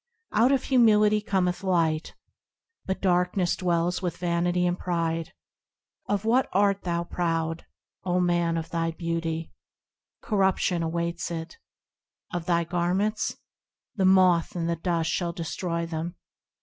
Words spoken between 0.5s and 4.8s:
of Humility cometh Light, But darkness dwells with vanity and